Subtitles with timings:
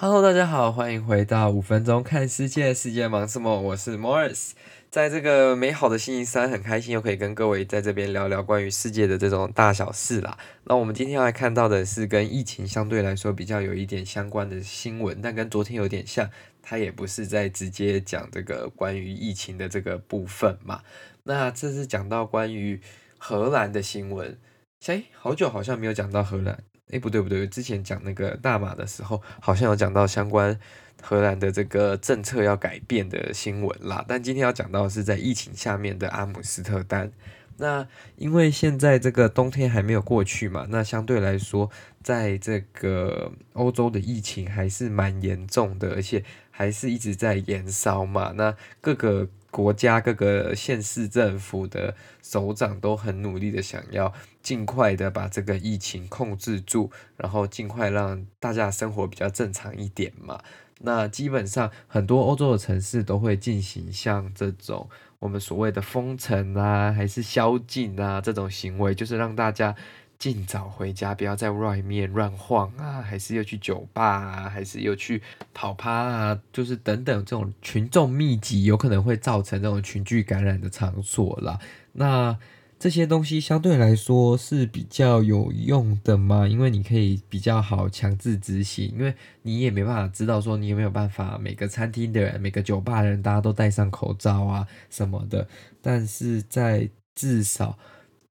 [0.00, 3.60] Hello，大家好，欢迎回到五分钟看世界，世界忙什么？
[3.60, 4.52] 我是 Morris，
[4.92, 10.38] 在这个美好的星期三，很开心又可以跟各位在这边聊聊关于世界的这种大小事啦。
[10.62, 16.30] 那我们今天要来看到的是跟疫情相对来说比较有一点相关的新闻，但跟昨天有点像，
[16.62, 20.82] 它也不是在直接讲这个关于疫情的这个部分嘛。
[21.24, 22.80] 那这是讲到关于
[23.18, 24.38] 荷兰的新闻，
[24.86, 26.62] 诶，好久好像没有讲到荷兰。
[26.90, 30.58] 诶，不对不对，之前讲那个大马的时候，好像有讲到相关
[31.02, 34.04] 荷兰的这个政策要改变的新闻啦。
[34.08, 37.12] 但今天要讲到的是在疫情下面的阿姆斯特丹。
[37.60, 41.68] 那因为现在这个冬天还没有过去嘛，那相对来说，
[42.04, 48.32] 在这个欧洲的疫情还是蛮严重的，而且还是一直在延烧嘛。
[48.36, 54.12] 那各个国家各个县市政府的首长都很努力的想要
[54.42, 60.40] 尽快的把这个疫情控制住，然后尽快让大家生活比较正常一点嘛。
[60.80, 69.74] 那基本上很多欧洲的城市都会进行像这种我们所谓的封城啊，还是宵禁啊这种行为，就是让大家。
[70.18, 73.00] 尽早回家，不要在外面乱晃啊！
[73.00, 74.48] 还是又去酒吧啊？
[74.48, 75.22] 还是又去
[75.54, 76.40] 跑趴啊？
[76.52, 81.60] 就是等等这种群众密集，有可能会造成这种群聚感染的场所啦。
[81.92, 82.36] 那
[82.80, 86.48] 这些东西相对来说是比较有用的嘛？
[86.48, 95.46] 因为你可以比较好强制执行，因为你也没办法知道说你有没有办法每个餐厅的人、每个酒吧的人，大家都戴上口罩啊什么的。
[95.80, 97.78] 但是在至少。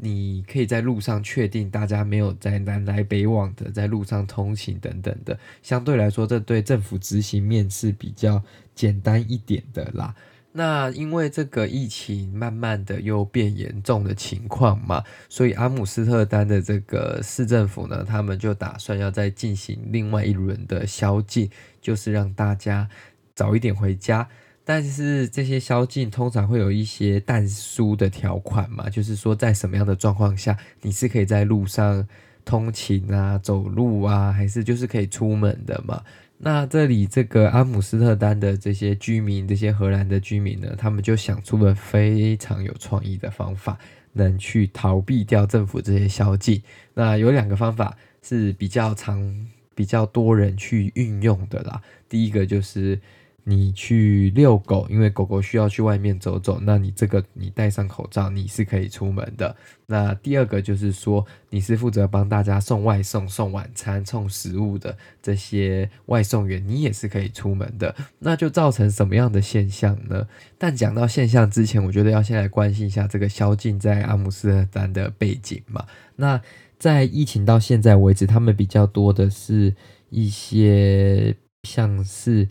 [0.00, 8.40] 你可以在路上确定大家没有在南来北往的在路上通勤等等的，相对来说，这对政府执行面是比较
[8.76, 10.14] 简单一点的啦。
[10.52, 22.88] 那因为这个疫情慢慢的又变严重的情况嘛，所以阿姆斯特丹的这个市政府呢，他们就打算要再进行另外一轮的宵禁，就是让大家
[23.34, 24.28] 早一点回家。
[24.68, 32.06] 但是这些宵禁通常会有一些但书的条款嘛，就是说在什么样的状况下你是可以在路上
[32.44, 36.02] 通勤啊、走路啊，还是就是可以出门的嘛？
[36.36, 43.78] 那这里这个阿姆斯特丹的这些居民，这些荷兰的居民呢，他们就想出了非常有创意的方法，
[44.12, 46.62] 能去逃避掉政府这些宵禁。
[46.92, 51.80] 那有两个方法是比较常、比较多人去运用的啦。
[52.06, 53.00] 第一个就是。
[53.48, 59.56] 你去遛狗，因为狗狗需要去外面走走，那你这个你戴上口罩，你是可以出门的。
[59.86, 67.96] 那第二个就是说，你是负责帮大家送外送、送晚餐、送食物的这些外送员，你也是可以出门的。
[68.18, 70.28] 那就造成什么样的现象呢？
[70.58, 75.86] 但讲到现象之前，我觉得要先来关心一下这个宵禁在阿姆斯特丹的背景嘛。
[76.16, 76.38] 那
[76.78, 79.74] 在疫情到现在为止，他们比较多的是
[80.10, 82.46] 一些像是。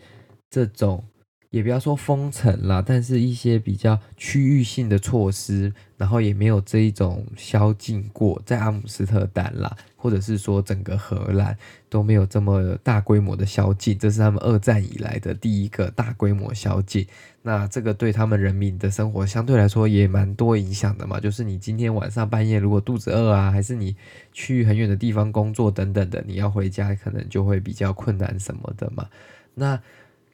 [0.49, 1.03] 这种
[1.49, 11.57] 也不要说封城啦，但是一些比较区域性的措施，然后也没有这一种宵禁过，在阿姆斯特丹啦，或者是说整个荷兰
[11.89, 17.07] 都没有这么大规模的宵禁，这是他们二战以来的第一个大规模宵禁。
[17.41, 23.95] 那这个对他们人民的生活相对来说也蛮多影响的嘛，就是你今天晚上半夜如果肚子饿啊，还是你
[24.33, 29.07] 去很远的地方工作等等的，你要回家可能就会比较困难什么的嘛。
[29.53, 29.81] 那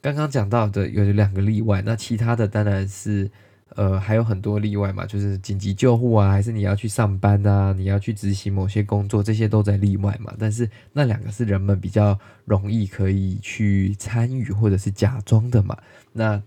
[0.04, 3.32] 刚刚讲到的有两个例外，那其他的当然是，
[3.70, 10.34] 呃，还有很多例外嘛，就是紧急救护啊，还是你要去上班啊，你要去执行某些工作，这些都在例外嘛。
[10.38, 15.78] 但是那两个是人们比较容易可以去参与或者是假装的嘛。
[16.12, 16.44] 那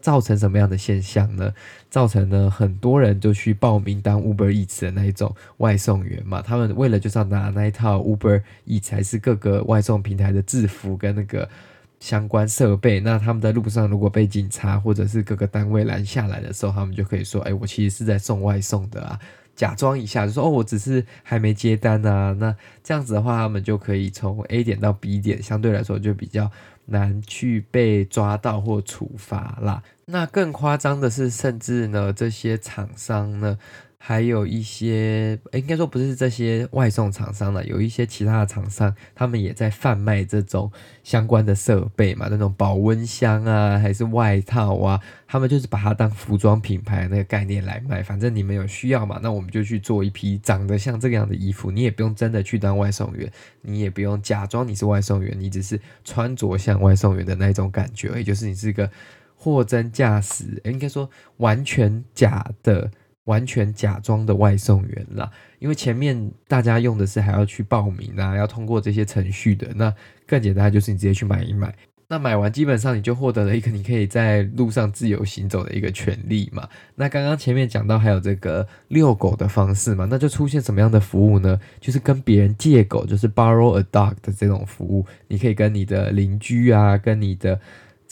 [0.00, 1.52] 造成什么样的现象呢？
[1.90, 6.40] 造成了很多人就去报名当 Uber Eats 的那一种外送员嘛。
[6.40, 11.46] 他们为了就是要拿那一套 Uber Eats 还是各个外送平台的制服跟那个。
[12.04, 19.18] 相关设备，那他们在路上如果被警察或者是各个单位拦下来的时候，他们就可以说：“哎，我其实是在送外送的啊。”
[19.56, 26.50] 假装一下就说：“哦，我只是还没接单啊。”那这样子的话，他们就可以从 A 点到 B 点，相对来说就比较
[26.84, 29.82] 难去被抓到或处罚啦。
[30.04, 33.58] 那更夸张的是，甚至呢，这些厂商呢。
[34.06, 40.70] 还有一些，应该说不是这些外送厂商了，有一些其他的厂商，他们也在贩卖这种
[41.02, 48.02] 相关的设备嘛，那种保温箱啊，还是外套啊，他们就是把它当服装品牌那个概念来卖。
[48.02, 58.90] 反正你们有需要嘛，那我们就去做一批长得像这个样的衣服，你也不用真的去当外送员，你也不用假装你是外送员，你只是穿着像外送员的那种感觉，也就是你是一个
[59.34, 61.08] 货真价实，应该说
[61.38, 62.90] 完全假的。
[63.24, 65.30] 完全假装的外送员啦。
[65.58, 69.94] 因为前面大家用的是还要去报名啊，要通过这些程序的，那
[70.26, 71.74] 更简单就是你直接去买一买。
[72.06, 76.68] 那买完基本上你就获得了一个你可以在路上自由行走的一个权利嘛。
[76.96, 81.58] 那刚刚前面讲到还有这个遛狗的方式嘛，那就出现什么样的服务呢？
[81.80, 87.58] 就是跟别人借狗，就是 borrow a dog 的这种服务，你可以跟你的邻居啊，跟你的。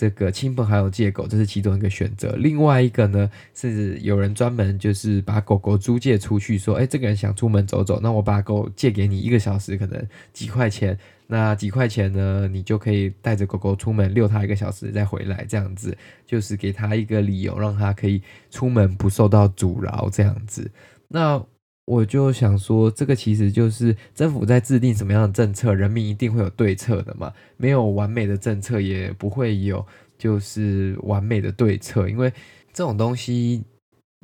[0.02, 2.34] 这个亲朋好友借狗，这是其中一个选择。
[2.36, 10.98] 另外一个呢，是有人专门就是把狗狗租借出去，说，哎，这个人想出门走走，那我把狗借给你一个小时，可能几块钱。
[11.28, 15.96] 那几块钱呢，你就可以带着狗狗出门遛它一个小时再回来，这样子
[16.26, 18.20] 就是给他一个理由，让他可以
[18.50, 20.68] 出门不受到阻挠，这样子。
[21.06, 21.40] 那。
[21.84, 27.32] 我就想说，这个其实就是政府在制定什么样的政策，人民一定会有对策的嘛。
[27.56, 29.86] 没有完美的政策，也不会有
[30.18, 32.32] 就是完美的对策，因为
[32.72, 33.64] 这种东西。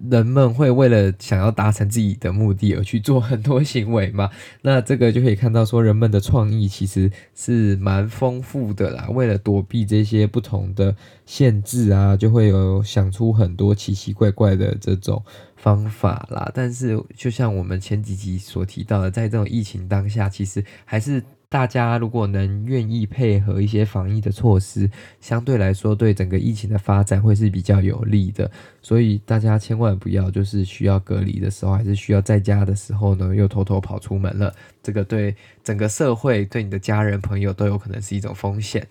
[0.08, 4.30] 人们会为了想要达成自己的目的而去做很多行为嘛？
[4.62, 9.08] 那这个就可以看到说，人们的创意其实是蛮丰富的啦。
[9.10, 10.94] 为了躲避这些不同的
[11.26, 15.20] 限制啊，就会有想出很多奇奇怪怪的这种
[15.58, 16.50] 方法啦。
[16.54, 21.22] 但是，就像我们前几集所提到的，在这种疫情当下，其实还是。
[21.50, 28.50] 大家如果能愿意配合一些防疫的措施，相对来说对整个疫情的发展会是比较有利的。
[28.82, 34.54] 所以大家千万不要就是需要隔离的时候，还是需要在家的时候呢，又偷偷跑出门了。
[34.82, 35.34] 这个对
[35.64, 38.86] 整个社会、对你的家人朋友都有可能是一种风险。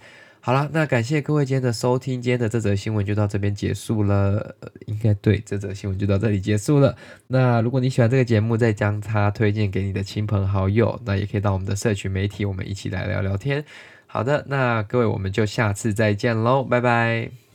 [0.48, 4.56] 好了，那感谢各位今天的收听，今天的这则新闻就到这边结束了。
[4.62, 6.96] 呃，应该对，这则新闻就到这里结束了。
[7.28, 13.66] 那如果你喜欢这个节目，再将它推荐给你的亲朋好友，那也可以到我们的社群媒体，我们一起来聊聊天。
[14.06, 17.47] 好的，那各位，我们就下次再见喽，拜拜。